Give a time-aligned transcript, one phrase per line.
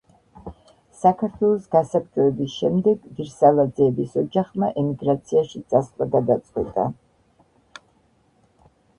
[0.99, 6.87] საქართველოს გასაბჭოების შემდეგ ვირსალაძეების ოჯახმა ემიგრაციაში წასვლა გადაწყვიტა.